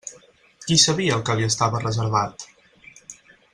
Qui 0.63 0.77
sabia 0.83 1.17
el 1.17 1.21
que 1.27 1.35
li 1.41 1.47
estava 1.49 1.83
reservat? 1.85 2.49